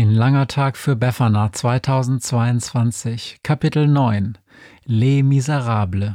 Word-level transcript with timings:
Ein 0.00 0.14
langer 0.14 0.46
Tag 0.46 0.76
für 0.76 0.94
Befana 0.94 1.50
2022, 1.50 3.40
Kapitel 3.42 3.88
9 3.88 4.38
Les 4.84 5.24
Miserables. 5.24 6.14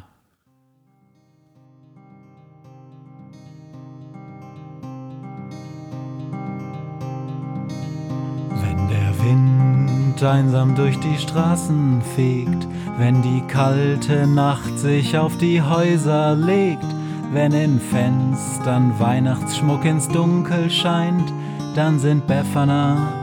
Wenn 8.61 8.87
der 8.87 9.19
Wind 9.19 10.23
einsam 10.23 10.75
durch 10.75 10.97
die 11.01 11.17
Straßen 11.17 12.01
fegt, 12.15 12.65
wenn 12.97 13.21
die 13.21 13.41
kalte 13.49 14.27
Nacht 14.27 14.79
sich 14.79 15.17
auf 15.17 15.37
die 15.39 15.61
Häuser 15.61 16.35
legt, 16.35 16.87
wenn 17.33 17.51
in 17.51 17.81
Fenstern 17.81 18.97
Weihnachtsschmuck 18.97 19.83
ins 19.83 20.07
Dunkel 20.07 20.71
scheint, 20.71 21.33
dann 21.75 21.99
sind 21.99 22.25
Befana 22.27 23.22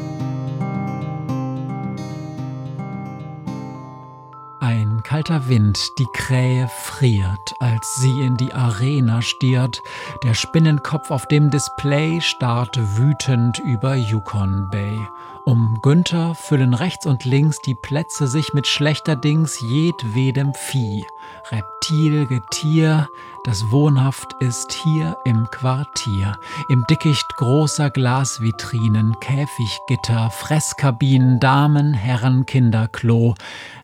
Kalter 5.21 5.47
Wind, 5.47 5.99
die 5.99 6.07
Krähe 6.13 6.67
friert, 6.67 7.53
als 7.59 7.97
sie 7.97 8.21
in 8.21 8.37
die 8.37 8.53
Arena 8.53 9.21
stiert. 9.21 9.83
Der 10.23 10.33
Spinnenkopf 10.33 11.11
auf 11.11 11.27
dem 11.27 11.51
Display 11.51 12.21
starrt 12.21 12.97
wütend 12.97 13.59
über 13.59 13.93
Yukon 13.93 14.67
Bay. 14.71 14.97
Um 15.45 15.77
Günther 15.83 16.33
füllen 16.33 16.73
rechts 16.73 17.05
und 17.05 17.23
links 17.23 17.59
die 17.59 17.75
Plätze 17.75 18.25
sich 18.25 18.55
mit 18.55 18.65
schlechterdings 18.65 19.59
jedwedem 19.59 20.55
Vieh. 20.55 21.05
Reptil, 21.51 22.25
Getier, 22.27 23.07
das 23.43 23.71
wohnhaft 23.71 24.33
ist 24.39 24.71
hier 24.71 25.17
im 25.25 25.49
Quartier. 25.51 26.37
Im 26.69 26.85
Dickicht 26.89 27.27
großer 27.37 27.89
Glasvitrinen, 27.89 29.19
Käfiggitter, 29.19 30.29
Fresskabinen, 30.29 31.39
Damen, 31.39 31.93
Herren, 31.93 32.45
Kinderklo. 32.45 33.35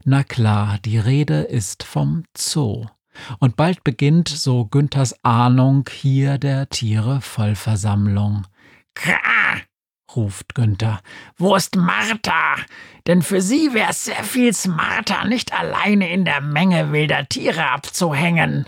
Na 0.06 0.24
klar, 0.24 0.78
die 0.86 0.98
Rede 0.98 1.42
ist 1.42 1.84
vom 1.84 2.24
Zoo. 2.38 2.86
Und 3.40 3.56
bald 3.56 3.84
beginnt, 3.84 4.30
so 4.30 4.66
Günthers 4.66 5.24
Ahnung, 5.24 5.86
hier 5.92 6.38
der 6.38 6.70
Tiere 6.70 7.22
Vollversammlung. 7.22 8.46
Krah! 8.94 9.62
Ruft 10.16 10.56
Günther. 10.56 11.02
Wo 11.38 11.56
ist 11.56 11.76
Martha? 11.76 12.56
Denn 13.08 13.22
für 13.22 13.42
sie 13.42 13.74
wär's 13.74 14.06
sehr 14.06 14.24
viel 14.24 14.54
smarter, 14.54 15.26
nicht 15.26 15.54
alleine 15.54 16.10
in 16.10 16.26
der 16.26 16.42
Menge 16.42 16.92
wilder 16.92 17.28
Tiere 17.28 17.70
abzuhängen. 17.72 18.68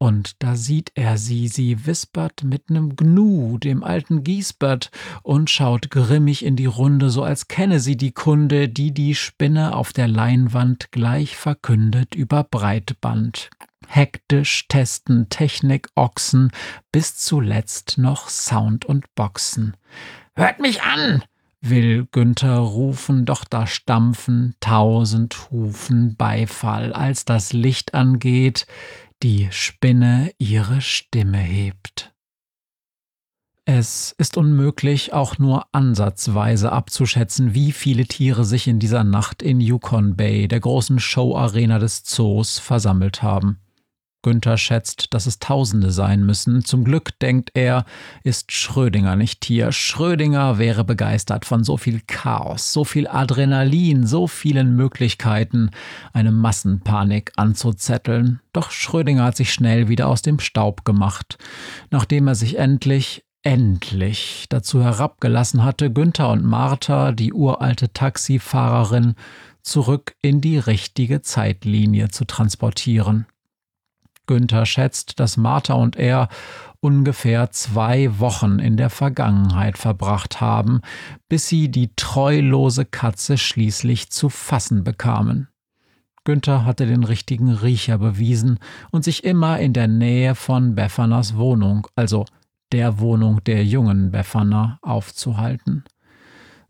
Und 0.00 0.36
da 0.38 0.54
sieht 0.54 0.92
er 0.94 1.18
sie, 1.18 1.48
sie 1.48 1.84
wispert 1.84 2.44
mit 2.44 2.70
nem 2.70 2.94
Gnu, 2.94 3.58
dem 3.58 3.82
alten 3.82 4.22
Giesbert, 4.22 4.92
und 5.24 5.50
schaut 5.50 5.90
grimmig 5.90 6.44
in 6.44 6.54
die 6.54 6.66
Runde, 6.66 7.10
so 7.10 7.24
als 7.24 7.48
kenne 7.48 7.80
sie 7.80 7.96
die 7.96 8.12
Kunde, 8.12 8.68
die 8.68 8.94
die 8.94 9.16
Spinne 9.16 9.74
auf 9.74 9.92
der 9.92 10.06
Leinwand 10.06 10.92
gleich 10.92 11.36
verkündet 11.36 12.14
über 12.14 12.44
Breitband. 12.44 13.50
Hektisch 13.88 14.68
testen 14.68 15.30
Technik 15.30 15.88
Ochsen, 15.96 16.52
bis 16.92 17.16
zuletzt 17.16 17.98
noch 17.98 18.28
Sound 18.28 18.84
und 18.84 19.12
Boxen. 19.16 19.76
Hört 20.38 20.60
mich 20.60 20.82
an! 20.82 21.24
will 21.60 22.06
Günther 22.12 22.58
rufen, 22.58 23.24
doch 23.24 23.44
da 23.44 23.66
stampfen 23.66 24.54
tausend 24.60 25.50
Hufen 25.50 26.14
Beifall, 26.14 26.92
als 26.92 27.24
das 27.24 27.52
Licht 27.52 27.92
angeht, 27.92 28.68
die 29.24 29.48
Spinne 29.50 30.30
ihre 30.38 30.80
Stimme 30.80 31.38
hebt. 31.38 32.12
Es 33.64 34.14
ist 34.16 34.36
unmöglich, 34.36 35.12
auch 35.12 35.38
nur 35.38 35.66
ansatzweise 35.72 36.70
abzuschätzen, 36.70 37.54
wie 37.54 37.72
viele 37.72 38.06
Tiere 38.06 38.44
sich 38.44 38.68
in 38.68 38.78
dieser 38.78 39.02
Nacht 39.02 39.42
in 39.42 39.60
Yukon 39.60 40.14
Bay, 40.14 40.46
der 40.46 40.60
großen 40.60 41.00
Showarena 41.00 41.80
des 41.80 42.04
Zoos, 42.04 42.60
versammelt 42.60 43.24
haben. 43.24 43.58
Günther 44.22 44.58
schätzt, 44.58 45.14
dass 45.14 45.26
es 45.26 45.38
Tausende 45.38 45.92
sein 45.92 46.26
müssen. 46.26 46.64
Zum 46.64 46.84
Glück, 46.84 47.18
denkt 47.20 47.52
er, 47.54 47.84
ist 48.24 48.50
Schrödinger 48.50 49.14
nicht 49.14 49.44
hier. 49.44 49.70
Schrödinger 49.70 50.58
wäre 50.58 50.84
begeistert 50.84 51.44
von 51.44 51.62
so 51.62 51.76
viel 51.76 52.00
Chaos, 52.06 52.72
so 52.72 52.84
viel 52.84 53.06
Adrenalin, 53.06 54.06
so 54.06 54.26
vielen 54.26 54.74
Möglichkeiten, 54.74 55.70
eine 56.12 56.32
Massenpanik 56.32 57.32
anzuzetteln. 57.36 58.40
Doch 58.52 58.70
Schrödinger 58.70 59.24
hat 59.24 59.36
sich 59.36 59.52
schnell 59.52 59.88
wieder 59.88 60.08
aus 60.08 60.22
dem 60.22 60.40
Staub 60.40 60.84
gemacht, 60.84 61.38
nachdem 61.90 62.26
er 62.26 62.34
sich 62.34 62.58
endlich 62.58 63.24
endlich 63.42 64.46
dazu 64.48 64.82
herabgelassen 64.82 65.64
hatte, 65.64 65.92
Günther 65.92 66.30
und 66.30 66.44
Martha, 66.44 67.12
die 67.12 67.32
uralte 67.32 67.92
Taxifahrerin, 67.92 69.14
zurück 69.62 70.16
in 70.22 70.40
die 70.40 70.58
richtige 70.58 71.22
Zeitlinie 71.22 72.08
zu 72.08 72.24
transportieren. 72.24 73.26
Günther 74.28 74.64
schätzt, 74.64 75.18
dass 75.18 75.36
Martha 75.36 75.74
und 75.74 75.96
er 75.96 76.28
ungefähr 76.78 77.50
zwei 77.50 78.20
Wochen 78.20 78.60
in 78.60 78.76
der 78.76 78.90
Vergangenheit 78.90 79.76
verbracht 79.76 80.40
haben, 80.40 80.82
bis 81.28 81.48
sie 81.48 81.68
die 81.68 81.90
treulose 81.96 82.84
Katze 82.84 83.36
schließlich 83.36 84.10
zu 84.10 84.28
fassen 84.28 84.84
bekamen. 84.84 85.48
Günther 86.22 86.64
hatte 86.64 86.86
den 86.86 87.02
richtigen 87.02 87.50
Riecher 87.50 87.98
bewiesen 87.98 88.58
und 88.92 89.02
sich 89.02 89.24
immer 89.24 89.58
in 89.58 89.72
der 89.72 89.88
Nähe 89.88 90.36
von 90.36 90.76
Beffaners 90.76 91.36
Wohnung, 91.36 91.88
also 91.96 92.26
der 92.70 93.00
Wohnung 93.00 93.42
der 93.44 93.64
jungen 93.64 94.10
Beffaner, 94.10 94.78
aufzuhalten. 94.82 95.84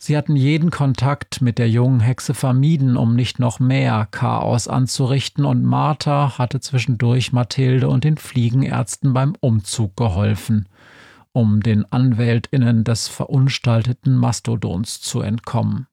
Sie 0.00 0.16
hatten 0.16 0.36
jeden 0.36 0.70
Kontakt 0.70 1.42
mit 1.42 1.58
der 1.58 1.68
jungen 1.68 1.98
Hexe 1.98 2.32
vermieden, 2.32 2.96
um 2.96 3.16
nicht 3.16 3.40
noch 3.40 3.58
mehr 3.58 4.06
Chaos 4.12 4.68
anzurichten, 4.68 5.44
und 5.44 5.64
Martha 5.64 6.38
hatte 6.38 6.60
zwischendurch 6.60 7.32
Mathilde 7.32 7.88
und 7.88 8.04
den 8.04 8.16
Fliegenärzten 8.16 9.12
beim 9.12 9.34
Umzug 9.40 9.96
geholfen, 9.96 10.68
um 11.32 11.60
den 11.60 11.84
Anwältinnen 11.90 12.84
des 12.84 13.08
verunstalteten 13.08 14.16
Mastodons 14.16 15.00
zu 15.00 15.20
entkommen. 15.20 15.88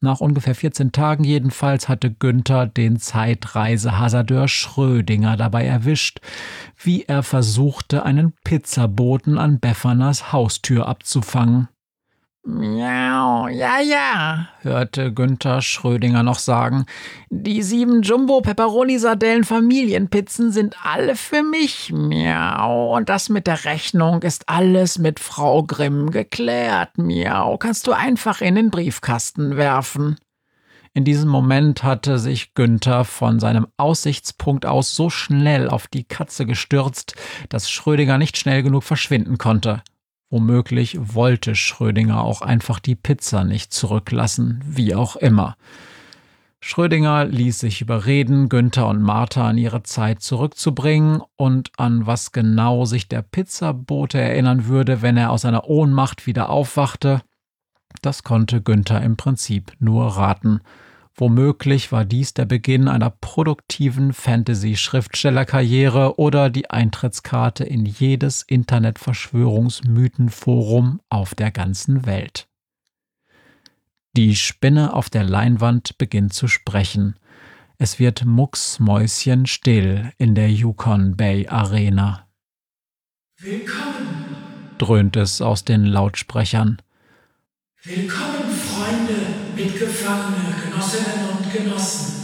Nach 0.00 0.20
ungefähr 0.20 0.54
14 0.54 0.92
Tagen 0.92 1.24
jedenfalls 1.24 1.88
hatte 1.88 2.12
Günther 2.12 2.66
den 2.66 2.98
Zeitreisehasardeur 2.98 4.46
Schrödinger 4.46 5.36
dabei 5.36 5.64
erwischt, 5.64 6.20
wie 6.76 7.04
er 7.04 7.22
versuchte, 7.22 8.04
einen 8.04 8.32
Pizzaboten 8.44 9.38
an 9.38 9.58
Beffaners 9.58 10.30
Haustür 10.30 10.86
abzufangen. 10.86 11.68
Miau, 12.46 13.48
ja, 13.48 13.80
ja, 13.80 14.48
hörte 14.60 15.14
Günther 15.14 15.62
Schrödinger 15.62 16.22
noch 16.22 16.38
sagen. 16.38 16.84
Die 17.30 17.62
sieben 17.62 18.02
Jumbo 18.02 18.42
Pepperoni 18.42 18.98
Sardellen 18.98 19.44
Familienpizzen 19.44 20.52
sind 20.52 20.76
alle 20.84 21.16
für 21.16 21.42
mich. 21.42 21.90
Miau. 21.90 22.94
Und 22.94 23.08
das 23.08 23.30
mit 23.30 23.46
der 23.46 23.64
Rechnung 23.64 24.20
ist 24.22 24.50
alles 24.50 24.98
mit 24.98 25.20
Frau 25.20 25.62
Grimm 25.62 26.10
geklärt. 26.10 26.98
Miau. 26.98 27.56
Kannst 27.56 27.86
du 27.86 27.92
einfach 27.92 28.42
in 28.42 28.56
den 28.56 28.70
Briefkasten 28.70 29.56
werfen. 29.56 30.16
In 30.92 31.04
diesem 31.04 31.30
Moment 31.30 31.82
hatte 31.82 32.18
sich 32.18 32.52
Günther 32.52 33.06
von 33.06 33.40
seinem 33.40 33.68
Aussichtspunkt 33.78 34.66
aus 34.66 34.94
so 34.94 35.08
schnell 35.08 35.70
auf 35.70 35.86
die 35.86 36.04
Katze 36.04 36.44
gestürzt, 36.44 37.14
dass 37.48 37.70
Schrödinger 37.70 38.18
nicht 38.18 38.36
schnell 38.36 38.62
genug 38.62 38.82
verschwinden 38.82 39.38
konnte. 39.38 39.82
Womöglich 40.30 40.98
wollte 41.00 41.54
Schrödinger 41.54 42.22
auch 42.22 42.42
einfach 42.42 42.80
die 42.80 42.96
Pizza 42.96 43.44
nicht 43.44 43.72
zurücklassen, 43.72 44.62
wie 44.66 44.94
auch 44.94 45.16
immer. 45.16 45.56
Schrödinger 46.66 47.26
ließ 47.26 47.58
sich 47.58 47.82
überreden, 47.82 48.48
Günther 48.48 48.88
und 48.88 49.02
Martha 49.02 49.46
an 49.46 49.58
ihre 49.58 49.82
Zeit 49.82 50.22
zurückzubringen 50.22 51.20
und 51.36 51.70
an 51.76 52.06
was 52.06 52.32
genau 52.32 52.86
sich 52.86 53.06
der 53.06 53.20
Pizzabote 53.20 54.18
erinnern 54.18 54.66
würde, 54.66 55.02
wenn 55.02 55.18
er 55.18 55.30
aus 55.30 55.42
seiner 55.42 55.68
Ohnmacht 55.68 56.26
wieder 56.26 56.48
aufwachte. 56.48 57.20
Das 58.00 58.22
konnte 58.22 58.62
Günther 58.62 59.02
im 59.02 59.18
Prinzip 59.18 59.72
nur 59.78 60.06
raten. 60.16 60.60
Womöglich 61.16 61.92
war 61.92 62.04
dies 62.04 62.34
der 62.34 62.44
Beginn 62.44 62.88
einer 62.88 63.10
produktiven 63.10 64.12
Fantasy-Schriftstellerkarriere 64.12 66.18
oder 66.18 66.50
die 66.50 66.68
Eintrittskarte 66.70 67.62
in 67.62 67.86
jedes 67.86 68.42
Internet-Verschwörungsmythenforum 68.42 71.00
auf 71.08 71.36
der 71.36 71.52
ganzen 71.52 72.04
Welt. 72.04 72.48
Die 74.16 74.34
Spinne 74.34 74.92
auf 74.92 75.08
der 75.08 75.22
Leinwand 75.22 75.98
beginnt 75.98 76.32
zu 76.32 76.48
sprechen. 76.48 77.14
Es 77.78 78.00
wird 78.00 78.24
mucksmäuschenstill 78.24 80.10
in 80.18 80.34
der 80.34 80.50
Yukon 80.50 81.16
Bay 81.16 81.46
Arena. 81.46 82.26
Willkommen, 83.38 84.24
dröhnt 84.78 85.14
es 85.16 85.40
aus 85.40 85.64
den 85.64 85.84
Lautsprechern. 85.84 86.82
Willkommen, 87.82 88.50
Freunde, 88.50 89.14
Mitgefangene, 89.56 90.63
Genossinnen 90.74 91.28
und 91.30 91.52
Genossen. 91.52 92.14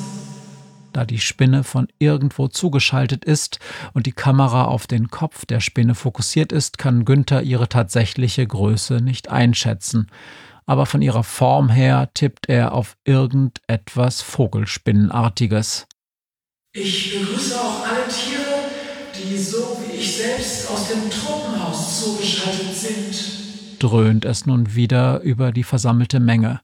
Da 0.92 1.04
die 1.04 1.20
Spinne 1.20 1.62
von 1.62 1.88
irgendwo 1.98 2.48
zugeschaltet 2.48 3.24
ist 3.24 3.60
und 3.94 4.06
die 4.06 4.12
Kamera 4.12 4.64
auf 4.64 4.86
den 4.86 5.08
Kopf 5.08 5.46
der 5.46 5.60
Spinne 5.60 5.94
fokussiert 5.94 6.50
ist, 6.52 6.78
kann 6.78 7.04
Günther 7.04 7.42
ihre 7.42 7.68
tatsächliche 7.68 8.46
Größe 8.46 9.00
nicht 9.00 9.28
einschätzen 9.28 10.08
aber 10.70 10.86
von 10.86 11.02
ihrer 11.02 11.24
Form 11.24 11.68
her 11.68 12.10
tippt 12.14 12.48
er 12.48 12.74
auf 12.74 12.96
irgendetwas 13.04 14.22
Vogelspinnenartiges. 14.22 15.88
Ich 16.72 17.12
begrüße 17.12 17.60
auch 17.60 17.84
alle 17.84 18.06
Tiere, 18.06 18.70
die 19.18 19.36
so 19.36 19.82
wie 19.82 19.96
ich 19.96 20.16
selbst 20.16 20.70
aus 20.70 20.86
dem 20.86 21.10
Tropenhaus 21.10 22.04
zugeschaltet 22.04 22.72
sind, 22.72 23.80
dröhnt 23.80 24.24
es 24.24 24.46
nun 24.46 24.76
wieder 24.76 25.18
über 25.22 25.50
die 25.50 25.64
versammelte 25.64 26.20
Menge. 26.20 26.60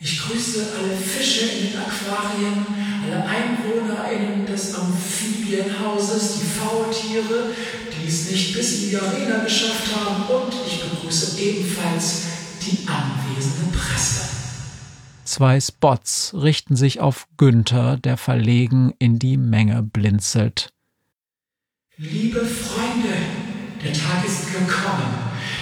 Ich 0.00 0.20
grüße 0.20 0.66
alle 0.76 0.96
Fische 0.96 1.46
in 1.46 1.70
den 1.70 1.78
Aquarien, 1.78 2.66
alle 3.04 3.24
EinwohnerInnen 3.24 4.44
des 4.44 4.74
Amphibienhauses, 4.74 6.40
die 6.40 6.46
Faultiere, 6.46 7.52
die 7.92 8.08
es 8.08 8.30
nicht 8.30 8.54
bis 8.54 8.82
in 8.82 8.90
die 8.90 8.96
Arena 8.96 9.38
geschafft 9.44 9.94
haben 9.96 10.24
und 10.24 10.54
ich 10.66 10.82
begrüße 10.82 11.40
ebenfalls 11.40 12.22
die 12.62 12.86
anwesende 12.86 13.76
Presse. 13.76 14.28
Zwei 15.24 15.58
Spots 15.58 16.34
richten 16.34 16.76
sich 16.76 17.00
auf 17.00 17.26
Günther, 17.38 17.96
der 17.96 18.16
verlegen 18.16 18.92
in 18.98 19.18
die 19.18 19.38
Menge 19.38 19.82
blinzelt. 19.82 20.72
Liebe 21.96 22.44
Freunde, 22.44 23.14
der 23.84 23.92
Tag 23.92 24.24
ist 24.26 24.52
gekommen. 24.52 25.14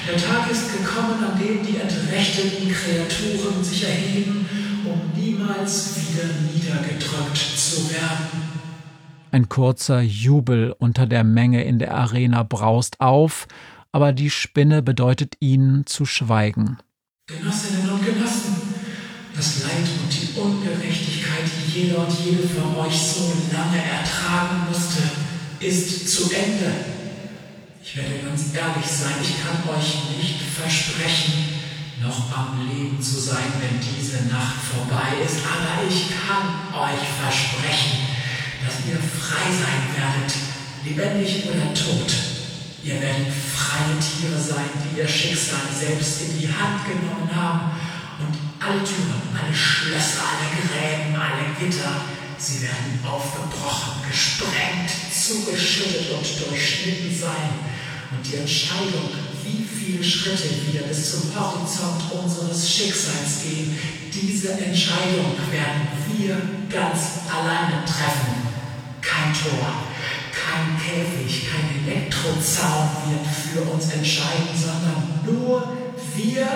Der 0.07 0.17
Tag 0.17 0.51
ist 0.51 0.73
gekommen, 0.73 1.23
an 1.25 1.39
dem 1.39 1.67
die 1.67 1.77
entrechteten 1.77 2.73
Kreaturen 2.73 3.63
sich 3.65 3.85
erheben, 3.85 4.47
um 4.85 5.21
niemals 5.21 5.97
wieder 5.97 6.29
niedergedrückt 6.53 7.37
zu 7.37 7.91
werden. 7.91 8.63
Ein 9.33 9.49
kurzer 9.49 10.01
Jubel 10.01 10.75
unter 10.79 11.07
der 11.07 11.25
Menge 11.25 11.65
in 11.65 11.79
der 11.79 11.95
Arena 11.95 12.43
braust 12.43 13.01
auf, 13.01 13.49
aber 13.91 14.13
die 14.13 14.31
Spinne 14.31 14.83
bedeutet 14.83 15.35
ihnen 15.41 15.87
zu 15.87 16.05
schweigen. 16.05 16.79
Genossinnen 17.27 17.91
und 17.91 18.05
Genossen, 18.05 18.55
das 19.35 19.63
Leid 19.63 19.89
und 20.03 20.13
die 20.13 20.39
Ungerechtigkeit, 20.39 21.45
die 21.47 21.81
jeder 21.81 22.07
und 22.07 22.13
jede 22.25 22.47
von 22.49 22.77
euch 22.77 22.97
so 22.97 23.33
lange 23.53 23.79
ertragen 23.79 24.69
musste, 24.69 25.03
ist 25.61 26.09
zu 26.09 26.31
Ende. 26.35 26.92
Ich 27.93 27.99
werde 27.99 28.25
ganz 28.25 28.55
ehrlich 28.57 28.89
sein, 28.89 29.21
ich 29.21 29.37
kann 29.45 29.61
euch 29.69 30.17
nicht 30.17 30.41
versprechen, 30.49 31.61
noch 32.01 32.33
am 32.33 32.67
Leben 32.67 32.97
zu 32.97 33.21
sein, 33.21 33.53
wenn 33.61 33.77
diese 33.85 34.33
Nacht 34.33 34.57
vorbei 34.65 35.21
ist, 35.21 35.45
aber 35.45 35.85
ich 35.85 36.09
kann 36.09 36.73
euch 36.73 37.05
versprechen, 37.21 38.09
dass 38.65 38.89
ihr 38.89 38.97
frei 38.97 39.45
sein 39.45 39.93
werdet, 39.93 40.33
lebendig 40.89 41.45
oder 41.53 41.69
tot. 41.77 42.09
Ihr 42.83 42.97
werdet 42.97 43.29
freie 43.29 44.01
Tiere 44.01 44.41
sein, 44.41 44.73
die 44.73 44.99
ihr 44.99 45.07
Schicksal 45.07 45.69
selbst 45.69 46.23
in 46.23 46.39
die 46.41 46.49
Hand 46.49 46.89
genommen 46.89 47.29
haben. 47.37 47.77
Und 48.25 48.33
alle 48.57 48.81
Türen, 48.81 49.21
alle 49.37 49.55
Schlösser, 49.55 50.25
alle 50.33 50.49
Gräben, 50.49 51.15
alle 51.15 51.53
Gitter, 51.61 52.01
sie 52.43 52.63
werden 52.63 52.99
aufgebrochen, 53.07 54.03
gesprengt, 54.09 54.91
zugeschüttet 55.13 56.11
und 56.11 56.49
durchschnitten 56.49 57.15
sein. 57.15 57.55
Und 58.11 58.27
die 58.27 58.37
Entscheidung, 58.37 59.11
wie 59.45 59.65
viele 59.65 60.03
Schritte 60.03 60.49
wir 60.71 60.83
bis 60.83 61.13
zum 61.13 61.35
Horizont 61.35 62.03
unseres 62.13 62.69
Schicksals 62.69 63.43
gehen, 63.45 63.79
diese 64.13 64.53
Entscheidung 64.53 65.37
werden 65.51 65.89
wir 66.17 66.37
ganz 66.69 67.21
alleine 67.33 67.85
treffen. 67.85 68.43
Kein 69.01 69.33
Tor, 69.33 69.75
kein 70.33 70.77
Käfig, 70.79 71.49
kein 71.49 71.87
Elektrozaun 71.87 72.89
wird 73.09 73.27
für 73.27 73.63
uns 73.73 73.93
entscheiden, 73.93 74.49
sondern 74.55 75.21
nur 75.25 75.77
wir 76.17 76.47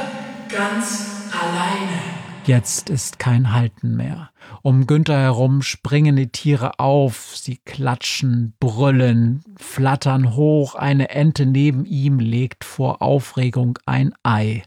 ganz 0.48 1.06
alleine. 1.32 2.16
Jetzt 2.44 2.90
ist 2.90 3.18
kein 3.18 3.52
Halten 3.52 3.96
mehr. 3.96 4.30
Um 4.66 4.88
Günther 4.88 5.20
herum 5.20 5.62
springen 5.62 6.16
die 6.16 6.26
Tiere 6.26 6.80
auf, 6.80 7.36
sie 7.36 7.58
klatschen, 7.58 8.52
brüllen, 8.58 9.44
flattern 9.56 10.34
hoch, 10.34 10.74
eine 10.74 11.10
Ente 11.10 11.46
neben 11.46 11.84
ihm 11.84 12.18
legt 12.18 12.64
vor 12.64 13.00
Aufregung 13.00 13.78
ein 13.86 14.12
Ei 14.24 14.64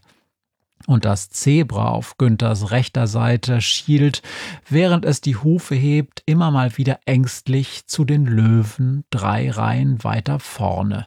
und 0.86 1.04
das 1.04 1.28
Zebra 1.28 1.90
auf 1.90 2.16
Günthers 2.16 2.70
rechter 2.70 3.06
Seite 3.06 3.60
schielt, 3.60 4.22
während 4.70 5.04
es 5.04 5.20
die 5.20 5.36
Hufe 5.36 5.74
hebt, 5.74 6.22
immer 6.24 6.50
mal 6.50 6.78
wieder 6.78 7.00
ängstlich 7.04 7.86
zu 7.86 8.06
den 8.06 8.24
Löwen 8.24 9.04
drei 9.10 9.50
Reihen 9.50 10.02
weiter 10.02 10.38
vorne. 10.38 11.04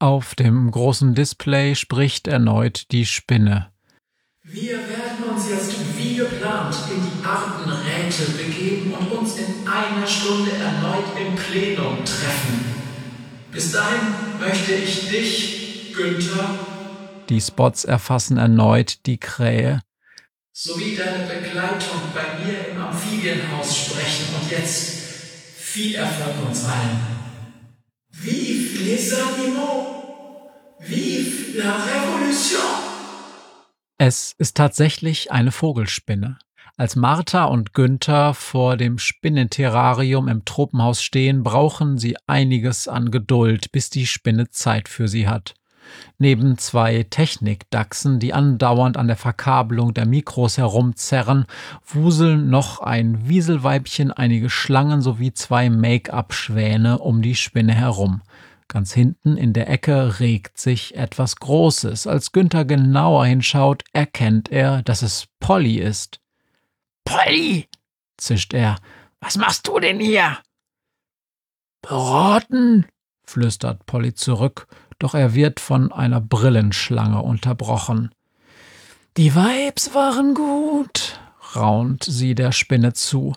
Auf 0.00 0.34
dem 0.34 0.72
großen 0.72 1.14
Display 1.14 1.76
spricht 1.76 2.26
erneut 2.26 2.90
die 2.90 3.06
Spinne. 3.06 3.70
Wir 4.50 4.78
werden 4.78 5.24
uns 5.30 5.48
jetzt 5.48 5.76
wie 5.98 6.16
geplant 6.16 6.74
in 6.90 7.02
die 7.02 7.22
Artenräte 8.08 8.32
begeben 8.32 8.94
und 8.94 9.12
uns 9.12 9.36
in 9.36 9.68
einer 9.68 10.06
Stunde 10.06 10.50
erneut 10.52 11.04
im 11.18 11.34
Plenum 11.34 12.04
treffen. 12.04 12.74
Bis 13.52 13.72
dahin 13.72 14.14
möchte 14.40 14.72
ich 14.72 15.08
dich, 15.08 15.94
Günther, 15.94 16.58
die 17.28 17.40
Spots 17.40 17.84
erfassen 17.84 18.38
erneut 18.38 19.04
die 19.06 19.18
Krähe. 19.18 19.80
Sowie 20.52 20.96
deine 20.96 21.26
Begleitung 21.26 22.00
bei 22.14 22.44
mir 22.44 22.68
im 22.68 22.80
Amphibienhaus 22.80 23.76
sprechen 23.76 24.34
und 24.40 24.50
jetzt 24.50 24.94
viel 25.56 25.94
Erfolg 25.94 26.34
uns 26.48 26.64
allen. 26.64 27.00
Vive 28.10 28.84
les 28.84 29.12
animaux! 29.12 30.50
Vive 30.80 31.58
la 31.58 31.76
Révolution! 31.76 32.62
Es 33.98 34.34
ist 34.38 34.56
tatsächlich 34.56 35.30
eine 35.30 35.52
Vogelspinne. 35.52 36.38
Als 36.78 36.94
Martha 36.94 37.46
und 37.46 37.74
Günther 37.74 38.34
vor 38.34 38.76
dem 38.76 38.98
Spinnenterrarium 38.98 40.28
im 40.28 40.44
Tropenhaus 40.44 41.02
stehen, 41.02 41.42
brauchen 41.42 41.98
sie 41.98 42.16
einiges 42.28 42.86
an 42.86 43.10
Geduld, 43.10 43.72
bis 43.72 43.90
die 43.90 44.06
Spinne 44.06 44.50
Zeit 44.50 44.88
für 44.88 45.08
sie 45.08 45.26
hat. 45.26 45.54
Neben 46.18 46.56
zwei 46.56 47.02
Technikdachsen, 47.02 48.20
die 48.20 48.32
andauernd 48.32 48.96
an 48.96 49.08
der 49.08 49.16
Verkabelung 49.16 49.92
der 49.92 50.06
Mikros 50.06 50.56
herumzerren, 50.56 51.46
wuseln 51.84 52.48
noch 52.48 52.78
ein 52.78 53.28
Wieselweibchen, 53.28 54.12
einige 54.12 54.48
Schlangen 54.48 55.02
sowie 55.02 55.32
zwei 55.32 55.70
Make-up-Schwäne 55.70 57.00
um 57.00 57.22
die 57.22 57.34
Spinne 57.34 57.74
herum. 57.74 58.22
Ganz 58.68 58.92
hinten 58.92 59.36
in 59.36 59.52
der 59.52 59.68
Ecke 59.68 60.20
regt 60.20 60.58
sich 60.58 60.94
etwas 60.94 61.34
Großes. 61.36 62.06
Als 62.06 62.30
Günther 62.30 62.64
genauer 62.64 63.26
hinschaut, 63.26 63.82
erkennt 63.92 64.52
er, 64.52 64.82
dass 64.82 65.02
es 65.02 65.26
Polly 65.40 65.78
ist. 65.78 66.20
Polly, 67.08 67.68
zischt 68.16 68.54
er, 68.54 68.76
was 69.20 69.36
machst 69.36 69.66
du 69.66 69.78
denn 69.80 70.00
hier? 70.00 70.38
Beraten, 71.82 72.86
flüstert 73.24 73.86
Polly 73.86 74.14
zurück 74.14 74.66
doch 74.98 75.14
er 75.14 75.34
wird 75.34 75.60
von 75.60 75.92
einer 75.92 76.20
Brillenschlange 76.20 77.22
unterbrochen. 77.22 78.10
Die 79.16 79.34
Vibes 79.34 79.94
waren 79.94 80.34
gut, 80.34 81.07
raunt 81.56 82.04
sie 82.04 82.34
der 82.34 82.52
Spinne 82.52 82.92
zu. 82.92 83.34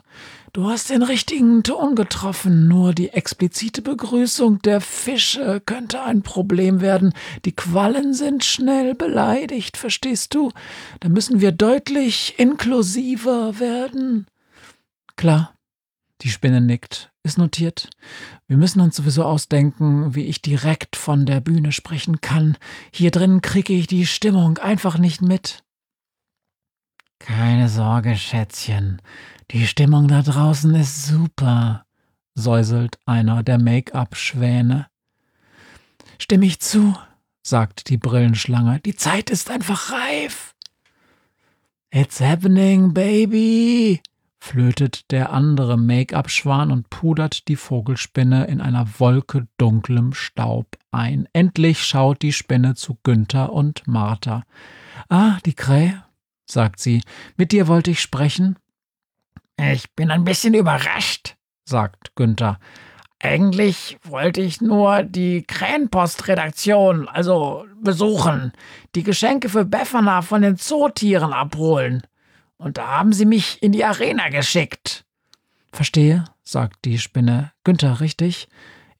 Du 0.53 0.69
hast 0.69 0.89
den 0.89 1.01
richtigen 1.01 1.63
Ton 1.63 1.95
getroffen, 1.95 2.67
nur 2.67 2.93
die 2.93 3.09
explizite 3.09 3.81
Begrüßung 3.81 4.61
der 4.61 4.81
Fische 4.81 5.61
könnte 5.65 6.03
ein 6.03 6.23
Problem 6.23 6.81
werden. 6.81 7.13
Die 7.45 7.53
Quallen 7.53 8.13
sind 8.13 8.43
schnell 8.43 8.93
beleidigt, 8.93 9.77
verstehst 9.77 10.33
du? 10.33 10.51
Da 10.99 11.07
müssen 11.07 11.39
wir 11.39 11.53
deutlich 11.53 12.35
inklusiver 12.37 13.59
werden. 13.59 14.27
Klar. 15.15 15.53
Die 16.21 16.29
Spinne 16.29 16.61
nickt. 16.61 17.11
Ist 17.23 17.37
notiert. 17.37 17.89
Wir 18.47 18.57
müssen 18.57 18.81
uns 18.81 18.95
sowieso 18.95 19.23
ausdenken, 19.23 20.15
wie 20.15 20.25
ich 20.25 20.41
direkt 20.41 20.95
von 20.95 21.25
der 21.25 21.39
Bühne 21.39 21.71
sprechen 21.71 22.19
kann. 22.19 22.57
Hier 22.91 23.11
drin 23.11 23.41
kriege 23.41 23.73
ich 23.73 23.87
die 23.87 24.05
Stimmung 24.05 24.57
einfach 24.57 24.97
nicht 24.97 25.21
mit. 25.21 25.63
Keine 27.25 27.69
Sorge, 27.69 28.15
Schätzchen. 28.15 28.99
Die 29.51 29.67
Stimmung 29.67 30.07
da 30.07 30.23
draußen 30.23 30.73
ist 30.73 31.05
super, 31.05 31.85
säuselt 32.33 32.97
einer 33.05 33.43
der 33.43 33.59
Make-up-Schwäne. 33.59 34.87
Stimm 36.17 36.41
ich 36.41 36.59
zu, 36.59 36.95
sagt 37.43 37.89
die 37.89 37.97
Brillenschlange. 37.97 38.79
Die 38.79 38.95
Zeit 38.95 39.29
ist 39.29 39.51
einfach 39.51 39.91
reif. 39.91 40.55
It's 41.91 42.19
happening, 42.19 42.93
baby, 42.93 44.01
flötet 44.39 45.11
der 45.11 45.31
andere 45.31 45.77
Make-up-Schwan 45.77 46.71
und 46.71 46.89
pudert 46.89 47.47
die 47.47 47.55
Vogelspinne 47.55 48.45
in 48.45 48.61
einer 48.61 48.87
Wolke 48.99 49.47
dunklem 49.57 50.13
Staub 50.13 50.75
ein. 50.89 51.27
Endlich 51.33 51.85
schaut 51.85 52.23
die 52.23 52.33
Spinne 52.33 52.73
zu 52.73 52.97
Günther 53.03 53.53
und 53.53 53.87
Martha. 53.87 54.43
Ah, 55.07 55.37
die 55.45 55.53
Krähe, 55.53 56.03
sagt 56.51 56.79
sie, 56.79 57.01
mit 57.37 57.51
dir 57.51 57.67
wollte 57.67 57.91
ich 57.91 58.01
sprechen. 58.01 58.57
Ich 59.57 59.91
bin 59.95 60.11
ein 60.11 60.23
bisschen 60.23 60.53
überrascht, 60.53 61.35
sagt 61.65 62.15
Günther. 62.15 62.59
Eigentlich 63.19 63.99
wollte 64.03 64.41
ich 64.41 64.61
nur 64.61 65.03
die 65.03 65.43
Krähenpostredaktion, 65.43 67.07
also 67.07 67.65
besuchen, 67.79 68.51
die 68.95 69.03
Geschenke 69.03 69.47
für 69.49 69.63
Befana 69.63 70.23
von 70.23 70.41
den 70.41 70.57
Zootieren 70.57 71.31
abholen. 71.31 72.01
Und 72.57 72.77
da 72.77 72.87
haben 72.87 73.13
sie 73.13 73.25
mich 73.25 73.61
in 73.61 73.71
die 73.71 73.85
Arena 73.85 74.29
geschickt. 74.29 75.05
Verstehe, 75.71 76.25
sagt 76.43 76.85
die 76.85 76.97
Spinne. 76.97 77.51
Günther, 77.63 78.01
richtig? 78.01 78.47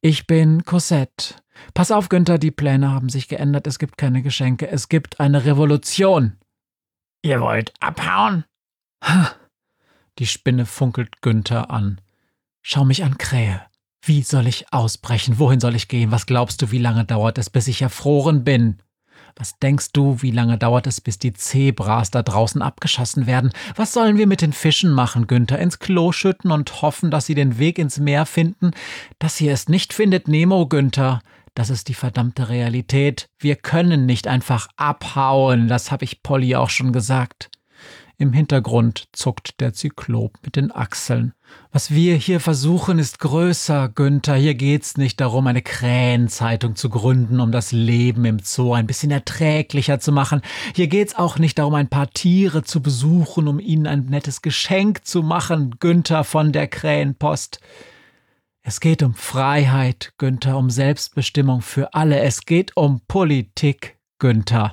Ich 0.02 0.28
bin 0.28 0.66
Cosette. 0.66 1.36
Pass 1.74 1.92
auf, 1.92 2.10
Günther, 2.10 2.38
die 2.38 2.52
Pläne 2.52 2.92
haben 2.92 3.10
sich 3.10 3.28
geändert. 3.28 3.68
Es 3.68 3.80
gibt 3.80 3.98
keine 3.98 4.22
Geschenke. 4.22 4.68
Es 4.68 4.90
gibt 4.90 5.20
eine 5.20 5.46
Revolution. 5.46 6.38
Ihr 7.24 7.40
wollt 7.40 7.74
abhauen? 7.80 8.46
Die 10.20 10.26
Spinne 10.26 10.66
funkelt 10.66 11.22
Günther 11.22 11.70
an. 11.70 12.02
Schau 12.62 12.84
mich 12.84 13.04
an, 13.04 13.18
Krähe. 13.18 13.62
Wie 14.04 14.24
soll 14.24 14.48
ich 14.48 14.74
ausbrechen? 14.74 15.38
Wohin 15.38 15.60
soll 15.60 15.76
ich 15.76 15.88
gehen? 15.88 16.12
Was 16.12 16.26
glaubst 16.26 16.62
du, 16.62 16.72
wie 16.72 16.80
lange 16.80 17.06
dauert 17.06 17.38
es, 17.38 17.52
bis 17.52 17.68
ich 17.68 17.82
erfroren 17.84 18.44
bin? 18.44 18.82
Was 19.36 19.58
denkst 19.60 19.92
du, 19.94 20.22
wie 20.22 20.32
lange 20.32 20.58
dauert 20.58 20.88
es, 20.88 21.00
bis 21.00 21.20
die 21.20 21.34
Zebras 21.34 22.12
da 22.12 22.24
draußen 22.24 22.62
abgeschossen 22.62 23.28
werden? 23.28 23.52
Was 23.76 23.94
sollen 23.94 24.18
wir 24.18 24.28
mit 24.28 24.42
den 24.42 24.54
Fischen 24.54 24.92
machen, 24.92 25.28
Günther? 25.28 25.60
Ins 25.60 25.80
Klo 25.80 26.12
schütten 26.12 26.52
und 26.52 26.82
hoffen, 26.82 27.12
dass 27.12 27.28
sie 27.28 27.36
den 27.36 27.58
Weg 27.60 27.78
ins 27.78 28.00
Meer 28.00 28.26
finden? 28.26 28.72
Das 29.20 29.38
hier 29.38 29.54
ist 29.54 29.70
nicht 29.70 29.94
findet 29.94 30.28
Nemo, 30.28 30.68
Günther. 30.68 31.22
Das 31.54 31.70
ist 31.70 31.90
die 31.90 31.94
verdammte 31.94 32.50
Realität. 32.50 33.28
Wir 33.38 33.56
können 33.56 34.06
nicht 34.06 34.28
einfach 34.28 34.70
abhauen, 34.78 35.68
das 35.68 35.92
habe 35.92 36.06
ich 36.06 36.24
Polly 36.24 36.56
auch 36.56 36.70
schon 36.70 36.94
gesagt. 36.94 37.50
Im 38.18 38.34
Hintergrund 38.34 39.08
zuckt 39.14 39.60
der 39.60 39.74
Zyklop 39.74 40.38
mit 40.44 40.56
den 40.56 40.72
Achseln. 40.72 41.34
Was 41.72 41.90
wir 41.90 42.16
hier 42.16 42.40
versuchen, 42.40 43.00
ist 43.00 43.18
größer, 43.18 43.90
Günther. 43.90 44.36
Hier 44.36 44.54
geht's 44.54 44.96
nicht 44.96 45.20
darum, 45.20 45.48
eine 45.48 45.64
Krähenzeitung 45.64 46.76
zu 46.76 46.90
gründen, 46.90 47.40
um 47.40 47.52
das 47.52 47.72
Leben 47.72 48.24
im 48.26 48.38
Zoo 48.38 48.74
ein 48.74 48.86
bisschen 48.86 49.10
erträglicher 49.10 50.00
zu 50.00 50.12
machen. 50.12 50.42
Hier 50.76 50.86
geht's 50.88 51.16
auch 51.16 51.40
nicht 51.40 51.58
darum, 51.58 51.74
ein 51.74 51.90
paar 51.90 52.12
Tiere 52.12 52.64
zu 52.64 52.84
besuchen, 52.84 53.48
um 53.48 53.60
ihnen 53.60 53.88
ein 53.88 54.06
nettes 54.06 54.44
Geschenk 54.44 55.04
zu 55.04 55.24
machen, 55.24 55.78
Günther 55.80 56.24
von 56.24 56.52
der 56.52 56.68
Krähenpost. 56.68 57.60
Es 58.64 58.80
geht 58.80 59.02
um 59.02 59.16
Freiheit, 59.16 60.14
Günther, 60.18 60.58
um 60.58 60.70
Selbstbestimmung 60.70 61.62
für 61.62 61.94
alle. 61.96 62.20
Es 62.20 62.46
geht 62.46 62.78
um 62.78 63.02
Politik, 63.08 63.98
Günther. 64.20 64.72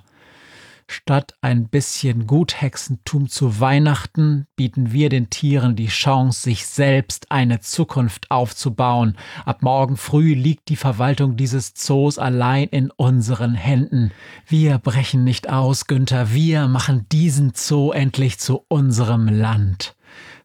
Statt 0.90 1.34
ein 1.42 1.68
bisschen 1.68 2.26
Guthexentum 2.26 3.28
zu 3.28 3.60
Weihnachten 3.60 4.46
bieten 4.56 4.92
wir 4.92 5.10
den 5.10 5.28
Tieren 5.28 5.76
die 5.76 5.88
Chance, 5.88 6.40
sich 6.40 6.66
selbst 6.66 7.30
eine 7.30 7.60
Zukunft 7.60 8.30
aufzubauen. 8.30 9.16
Ab 9.44 9.62
morgen 9.62 9.98
früh 9.98 10.32
liegt 10.32 10.70
die 10.70 10.76
Verwaltung 10.76 11.36
dieses 11.36 11.74
Zoos 11.74 12.18
allein 12.18 12.68
in 12.68 12.90
unseren 12.90 13.54
Händen. 13.54 14.12
Wir 14.46 14.78
brechen 14.78 15.24
nicht 15.24 15.50
aus, 15.50 15.86
Günther, 15.86 16.32
wir 16.32 16.68
machen 16.68 17.06
diesen 17.10 17.52
Zoo 17.54 17.92
endlich 17.92 18.38
zu 18.38 18.64
unserem 18.68 19.28
Land. 19.28 19.94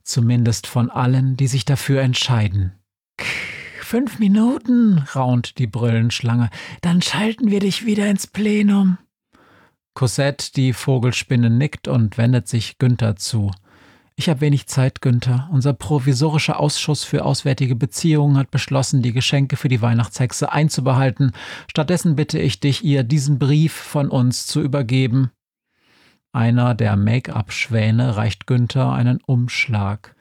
Zumindest 0.03 0.67
von 0.67 0.89
allen, 0.89 1.38
die 1.38 1.47
sich 1.47 1.63
dafür 1.63 2.01
entscheiden. 2.01 2.73
Fünf 3.93 4.17
Minuten, 4.17 5.05
raunt 5.15 5.59
die 5.59 5.67
Brillenschlange, 5.67 6.50
dann 6.81 7.03
schalten 7.03 7.51
wir 7.51 7.59
dich 7.59 7.85
wieder 7.85 8.07
ins 8.07 8.25
Plenum. 8.25 8.97
Cosette, 9.93 10.51
die 10.55 10.73
Vogelspinne, 10.73 11.51
nickt 11.51 11.88
und 11.88 12.17
wendet 12.17 12.47
sich 12.47 12.79
Günther 12.79 13.17
zu. 13.17 13.51
Ich 14.15 14.29
habe 14.29 14.41
wenig 14.41 14.65
Zeit, 14.65 15.03
Günther. 15.03 15.47
Unser 15.51 15.73
provisorischer 15.73 16.59
Ausschuss 16.59 17.03
für 17.03 17.23
Auswärtige 17.23 17.75
Beziehungen 17.75 18.35
hat 18.35 18.50
beschlossen, 18.50 19.03
die 19.03 19.13
Geschenke 19.13 19.57
für 19.57 19.69
die 19.69 19.83
Weihnachtshexe 19.83 20.51
einzubehalten. 20.51 21.31
Stattdessen 21.69 22.15
bitte 22.15 22.39
ich 22.39 22.59
dich, 22.59 22.83
ihr 22.83 23.03
diesen 23.03 23.38
Brief 23.38 23.73
von 23.73 24.09
uns 24.09 24.47
zu 24.47 24.63
übergeben. 24.63 25.29
Einer 26.31 26.73
der 26.73 26.95
Make-up-Schwäne 26.95 28.17
reicht 28.17 28.47
Günther 28.47 28.91
einen 28.91 29.21
Umschlag. 29.27 30.12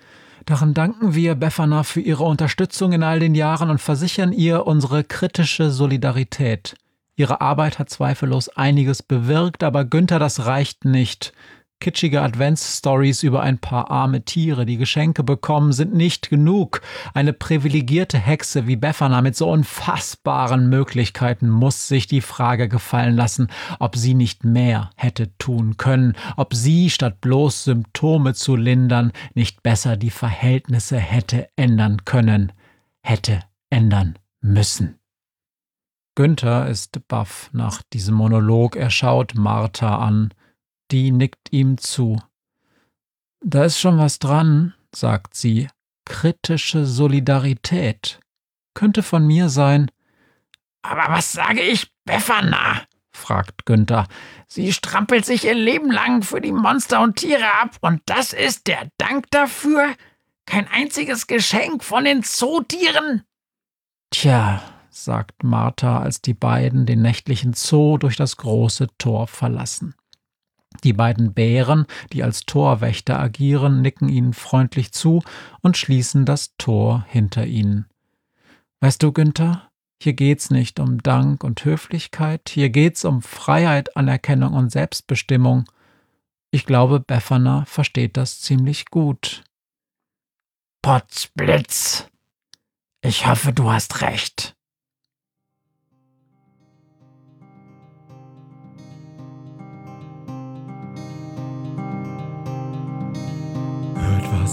Darin 0.46 0.74
danken 0.74 1.14
wir 1.14 1.34
Befana 1.34 1.82
für 1.82 2.00
ihre 2.00 2.24
Unterstützung 2.24 2.92
in 2.92 3.02
all 3.02 3.20
den 3.20 3.34
Jahren 3.34 3.70
und 3.70 3.80
versichern 3.80 4.32
ihr 4.32 4.66
unsere 4.66 5.04
kritische 5.04 5.70
Solidarität. 5.70 6.74
Ihre 7.14 7.40
Arbeit 7.40 7.78
hat 7.78 7.90
zweifellos 7.90 8.48
einiges 8.48 9.02
bewirkt, 9.02 9.62
aber 9.62 9.84
Günther, 9.84 10.18
das 10.18 10.46
reicht 10.46 10.84
nicht. 10.84 11.32
Kitschige 11.82 12.22
Adventsstories 12.22 13.24
über 13.24 13.42
ein 13.42 13.58
paar 13.58 13.90
arme 13.90 14.24
Tiere, 14.24 14.66
die 14.66 14.76
Geschenke 14.76 15.24
bekommen, 15.24 15.72
sind 15.72 15.92
nicht 15.92 16.30
genug. 16.30 16.80
Eine 17.12 17.32
privilegierte 17.32 18.18
Hexe 18.18 18.68
wie 18.68 18.76
Befana 18.76 19.20
mit 19.20 19.34
so 19.34 19.50
unfassbaren 19.50 20.68
Möglichkeiten 20.68 21.50
muss 21.50 21.88
sich 21.88 22.06
die 22.06 22.20
Frage 22.20 22.68
gefallen 22.68 23.16
lassen, 23.16 23.48
ob 23.80 23.96
sie 23.96 24.14
nicht 24.14 24.44
mehr 24.44 24.90
hätte 24.94 25.36
tun 25.38 25.76
können, 25.76 26.16
ob 26.36 26.54
sie, 26.54 26.88
statt 26.88 27.20
bloß 27.20 27.64
Symptome 27.64 28.34
zu 28.34 28.54
lindern, 28.54 29.10
nicht 29.34 29.64
besser 29.64 29.96
die 29.96 30.10
Verhältnisse 30.10 30.98
hätte 30.98 31.48
ändern 31.56 32.04
können, 32.04 32.52
hätte 33.00 33.40
ändern 33.70 34.20
müssen. 34.40 35.00
Günther 36.14 36.68
ist 36.68 37.08
baff 37.08 37.50
nach 37.52 37.82
diesem 37.92 38.14
Monolog. 38.14 38.76
Er 38.76 38.90
schaut 38.90 39.34
Martha 39.34 39.96
an. 39.96 40.32
Die 40.90 41.10
nickt 41.10 41.52
ihm 41.52 41.78
zu. 41.78 42.20
Da 43.40 43.64
ist 43.64 43.78
schon 43.78 43.98
was 43.98 44.18
dran, 44.18 44.74
sagt 44.94 45.34
sie. 45.34 45.68
Kritische 46.04 46.84
Solidarität. 46.84 48.20
Könnte 48.74 49.02
von 49.02 49.26
mir 49.26 49.48
sein. 49.48 49.90
Aber 50.82 51.14
was 51.14 51.32
sage 51.32 51.62
ich, 51.62 51.92
Befana? 52.04 52.82
fragt 53.12 53.66
Günther. 53.66 54.08
Sie 54.48 54.72
strampelt 54.72 55.24
sich 55.24 55.44
ihr 55.44 55.54
Leben 55.54 55.90
lang 55.90 56.22
für 56.22 56.40
die 56.40 56.52
Monster 56.52 57.00
und 57.00 57.16
Tiere 57.16 57.52
ab, 57.60 57.76
und 57.80 58.02
das 58.06 58.32
ist 58.32 58.66
der 58.66 58.88
Dank 58.98 59.30
dafür? 59.30 59.94
Kein 60.46 60.66
einziges 60.68 61.26
Geschenk 61.26 61.84
von 61.84 62.04
den 62.04 62.22
Zootieren? 62.22 63.22
Tja, 64.10 64.62
sagt 64.90 65.44
Martha, 65.44 66.00
als 66.00 66.20
die 66.20 66.34
beiden 66.34 66.84
den 66.84 67.02
nächtlichen 67.02 67.54
Zoo 67.54 67.96
durch 67.96 68.16
das 68.16 68.36
große 68.36 68.88
Tor 68.98 69.26
verlassen. 69.28 69.94
Die 70.84 70.92
beiden 70.92 71.34
Bären, 71.34 71.86
die 72.12 72.22
als 72.22 72.44
Torwächter 72.46 73.18
agieren, 73.18 73.82
nicken 73.82 74.08
ihnen 74.08 74.32
freundlich 74.32 74.92
zu 74.92 75.22
und 75.60 75.76
schließen 75.76 76.24
das 76.24 76.54
Tor 76.58 77.04
hinter 77.08 77.46
ihnen. 77.46 77.86
Weißt 78.80 79.02
du, 79.02 79.12
Günther, 79.12 79.70
hier 80.02 80.14
geht's 80.14 80.50
nicht 80.50 80.80
um 80.80 81.02
Dank 81.02 81.44
und 81.44 81.64
Höflichkeit, 81.64 82.48
hier 82.48 82.70
geht's 82.70 83.04
um 83.04 83.22
Freiheit, 83.22 83.96
Anerkennung 83.96 84.54
und 84.54 84.72
Selbstbestimmung. 84.72 85.64
Ich 86.50 86.66
glaube, 86.66 87.00
Befana 87.00 87.64
versteht 87.66 88.16
das 88.16 88.40
ziemlich 88.40 88.86
gut. 88.86 89.44
Potzblitz! 90.82 92.08
Ich 93.00 93.26
hoffe, 93.26 93.52
du 93.52 93.70
hast 93.70 94.00
recht. 94.00 94.56